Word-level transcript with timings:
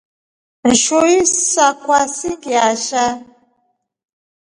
Nshui 0.69 1.15
sakwe 1.51 1.97
sii 2.15 2.35
ngiasha. 2.37 3.03